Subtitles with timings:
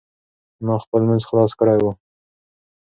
[0.61, 1.85] انا خپل لمونځ خلاص کړی و.